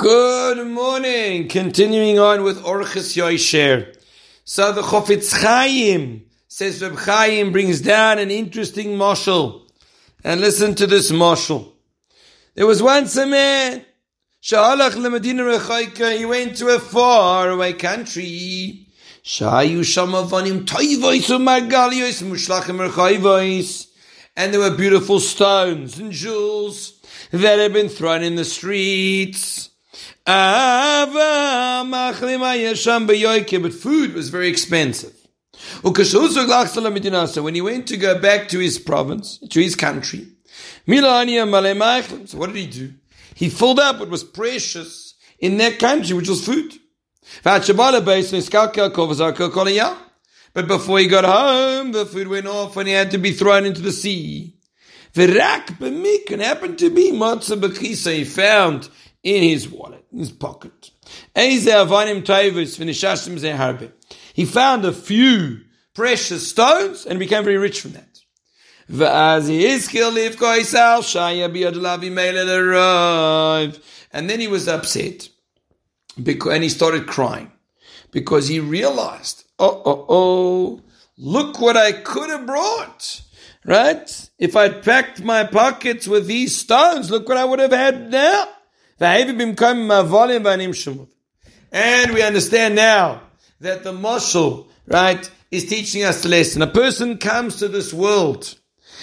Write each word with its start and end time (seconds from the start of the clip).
Good 0.00 0.66
morning. 0.66 1.46
Continuing 1.48 2.18
on 2.18 2.42
with 2.42 2.64
Orchos 2.64 3.14
Yoisher. 3.18 3.94
So 4.44 4.72
the 4.72 4.80
Chofetz 4.80 5.30
Chaim 5.30 6.24
says 6.48 6.80
Reb 6.80 6.96
Chaim 6.96 7.52
brings 7.52 7.82
down 7.82 8.18
an 8.18 8.30
interesting 8.30 8.96
moshel. 8.96 9.68
And 10.24 10.40
listen 10.40 10.74
to 10.76 10.86
this 10.86 11.12
moshel. 11.12 11.72
There 12.54 12.66
was 12.66 12.82
once 12.82 13.14
a 13.16 13.26
man, 13.26 13.84
Sha'alach 14.42 14.92
leMedina 14.92 15.58
Rechaika, 15.58 16.16
he 16.16 16.24
went 16.24 16.56
to 16.56 16.68
a 16.68 16.78
far 16.78 17.50
away 17.50 17.74
country. 17.74 18.86
Shayu 19.22 19.80
Shamavanim 19.80 20.64
Toivois 20.64 21.28
Umargalios 21.28 22.22
Mushlachim 22.22 22.88
Rechaivois. 22.88 23.86
And 24.34 24.54
there 24.54 24.60
were 24.62 24.74
beautiful 24.74 25.20
stones 25.20 25.98
and 25.98 26.10
jewels 26.10 26.94
that 27.32 27.58
had 27.58 27.74
been 27.74 27.90
thrown 27.90 28.22
in 28.22 28.36
the 28.36 28.46
streets. 28.46 29.69
But 30.24 31.06
food 33.72 34.14
was 34.14 34.28
very 34.28 34.48
expensive. 34.48 35.14
So 35.82 37.42
when 37.42 37.54
he 37.54 37.60
went 37.60 37.86
to 37.88 37.96
go 37.96 38.18
back 38.18 38.48
to 38.48 38.58
his 38.58 38.78
province, 38.78 39.38
to 39.50 39.60
his 39.60 39.74
country, 39.76 40.28
so 40.86 40.94
what 42.38 42.46
did 42.46 42.56
he 42.56 42.66
do? 42.66 42.94
He 43.34 43.48
filled 43.48 43.78
up 43.78 43.98
what 44.00 44.08
was 44.10 44.24
precious 44.24 45.14
in 45.38 45.56
that 45.58 45.78
country, 45.78 46.14
which 46.16 46.28
was 46.28 46.44
food. 46.44 46.74
But 47.42 47.66
before 50.66 50.98
he 50.98 51.06
got 51.06 51.24
home, 51.24 51.92
the 51.92 52.06
food 52.06 52.28
went 52.28 52.46
off 52.46 52.76
and 52.76 52.88
he 52.88 52.94
had 52.94 53.10
to 53.12 53.18
be 53.18 53.32
thrown 53.32 53.64
into 53.64 53.80
the 53.80 53.92
sea. 53.92 54.56
And 55.16 55.36
happened 55.36 56.78
to 56.78 56.90
be 56.90 57.12
matzah 57.12 58.12
he 58.12 58.24
found 58.24 58.88
in 59.22 59.42
his 59.42 59.68
wallet, 59.68 60.04
in 60.12 60.18
his 60.18 60.32
pocket. 60.32 60.90
He 64.34 64.44
found 64.44 64.84
a 64.84 64.92
few 64.92 65.60
precious 65.94 66.48
stones 66.48 67.06
and 67.06 67.18
became 67.18 67.44
very 67.44 67.58
rich 67.58 67.80
from 67.80 67.92
that. 67.92 68.06
And 74.12 74.28
then 74.28 74.40
he 74.40 74.48
was 74.48 74.66
upset 74.66 75.28
because, 76.22 76.52
and 76.52 76.62
he 76.64 76.68
started 76.68 77.06
crying 77.06 77.52
because 78.10 78.48
he 78.48 78.58
realized, 78.58 79.44
oh, 79.58 79.82
oh, 79.84 80.06
oh, 80.08 80.82
look 81.16 81.60
what 81.60 81.76
I 81.76 81.92
could 81.92 82.30
have 82.30 82.46
brought. 82.46 83.22
Right? 83.64 84.30
If 84.38 84.56
I'd 84.56 84.82
packed 84.82 85.22
my 85.22 85.44
pockets 85.44 86.08
with 86.08 86.26
these 86.26 86.56
stones, 86.56 87.10
look 87.10 87.28
what 87.28 87.36
I 87.36 87.44
would 87.44 87.58
have 87.58 87.72
had 87.72 88.10
now. 88.10 88.48
And 89.00 89.38
we 92.12 92.22
understand 92.22 92.74
now 92.74 93.22
that 93.60 93.82
the 93.82 93.92
moshel, 93.92 94.66
right, 94.86 95.30
is 95.50 95.66
teaching 95.66 96.04
us 96.04 96.22
the 96.22 96.28
lesson. 96.28 96.60
A 96.60 96.66
person 96.66 97.16
comes 97.16 97.56
to 97.56 97.68
this 97.68 97.94
world, 97.94 98.58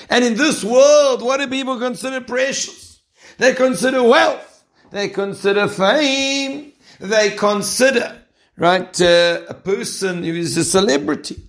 and 0.09 0.23
in 0.23 0.35
this 0.35 0.63
world, 0.63 1.23
what 1.23 1.39
do 1.39 1.47
people 1.47 1.79
consider 1.79 2.21
precious? 2.21 3.01
They 3.39 3.53
consider 3.53 4.03
wealth. 4.03 4.63
They 4.91 5.09
consider 5.09 5.67
fame. 5.67 6.73
They 6.99 7.31
consider, 7.31 8.21
right, 8.55 9.01
uh, 9.01 9.41
a 9.49 9.55
person 9.55 10.23
who 10.23 10.33
is 10.33 10.55
a 10.57 10.63
celebrity, 10.63 11.41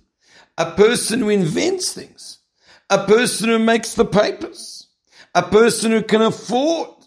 a 0.57 0.71
person 0.71 1.19
who 1.19 1.29
invents 1.29 1.93
things, 1.93 2.39
a 2.89 3.05
person 3.05 3.49
who 3.49 3.59
makes 3.59 3.93
the 3.93 4.05
papers, 4.05 4.87
a 5.35 5.43
person 5.43 5.91
who 5.91 6.01
can 6.01 6.23
afford 6.23 6.98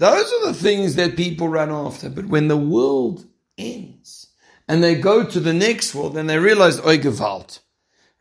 those 0.00 0.32
are 0.32 0.46
the 0.46 0.54
things 0.54 0.94
that 0.94 1.14
people 1.14 1.46
run 1.46 1.70
after. 1.70 2.08
But 2.08 2.24
when 2.24 2.48
the 2.48 2.56
world 2.56 3.26
ends 3.58 4.28
and 4.66 4.82
they 4.82 4.94
go 4.94 5.24
to 5.24 5.38
the 5.38 5.52
next 5.52 5.94
world 5.94 6.16
and 6.16 6.28
they 6.28 6.38
realize, 6.38 6.80
oh, 6.80 6.96
gewalt, 6.96 7.58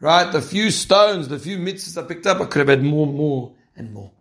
right? 0.02 0.30
The 0.30 0.42
few 0.42 0.72
stones, 0.72 1.30
the 1.30 1.40
few 1.40 1.58
mitzvahs 1.58 1.98
I 1.98 2.06
picked 2.06 2.28
up, 2.28 2.42
I 2.42 2.48
could 2.48 2.60
have 2.60 2.68
had 2.68 2.84
more, 2.84 3.08
more, 3.08 3.56
and 3.78 3.94
more. 3.94 4.12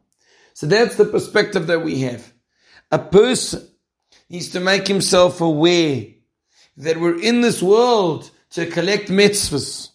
So 0.54 0.68
that's 0.68 0.94
the 0.94 1.04
perspective 1.04 1.66
that 1.66 1.82
we 1.82 2.02
have. 2.02 2.32
A 2.92 2.98
person 3.00 3.66
needs 4.30 4.50
to 4.50 4.60
make 4.60 4.86
himself 4.86 5.40
aware 5.40 6.06
that 6.76 7.00
we're 7.00 7.20
in 7.20 7.40
this 7.40 7.60
world 7.60 8.30
to 8.50 8.66
collect 8.66 9.08
mitzvahs. 9.08 9.88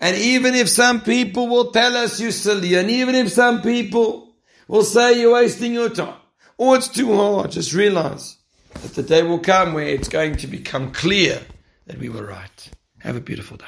And 0.00 0.16
even 0.16 0.56
if 0.56 0.68
some 0.68 1.02
people 1.02 1.46
will 1.46 1.70
tell 1.70 1.96
us 1.96 2.20
you're 2.20 2.32
silly, 2.32 2.74
and 2.74 2.90
even 2.90 3.14
if 3.14 3.30
some 3.30 3.62
people 3.62 4.34
will 4.66 4.82
say 4.82 5.20
you're 5.20 5.34
wasting 5.34 5.74
your 5.74 5.90
time, 5.90 6.16
or 6.58 6.76
it's 6.76 6.88
too 6.88 7.16
hard. 7.16 7.52
Just 7.52 7.72
realize 7.72 8.36
that 8.74 8.94
the 8.94 9.02
day 9.02 9.22
will 9.22 9.38
come 9.38 9.72
where 9.72 9.86
it's 9.86 10.08
going 10.08 10.36
to 10.36 10.46
become 10.46 10.92
clear 10.92 11.40
that 11.86 11.98
we 11.98 12.08
were 12.08 12.26
right. 12.26 12.70
Have 12.98 13.16
a 13.16 13.20
beautiful 13.20 13.56
day. 13.56 13.64